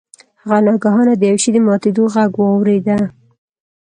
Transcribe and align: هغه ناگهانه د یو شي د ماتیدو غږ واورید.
هغه 0.41 0.57
ناگهانه 0.67 1.13
د 1.17 1.23
یو 1.31 1.37
شي 1.43 1.49
د 1.53 1.57
ماتیدو 1.67 2.03
غږ 2.13 2.31
واورید. 2.37 2.87